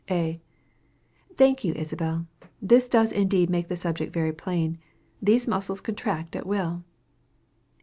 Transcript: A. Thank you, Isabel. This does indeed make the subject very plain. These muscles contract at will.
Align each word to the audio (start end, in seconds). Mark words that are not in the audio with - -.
A. 0.09 0.41
Thank 1.35 1.63
you, 1.63 1.73
Isabel. 1.75 2.25
This 2.59 2.89
does 2.89 3.11
indeed 3.11 3.51
make 3.51 3.67
the 3.67 3.75
subject 3.75 4.11
very 4.11 4.33
plain. 4.33 4.79
These 5.21 5.47
muscles 5.47 5.79
contract 5.79 6.35
at 6.35 6.47
will. 6.47 6.83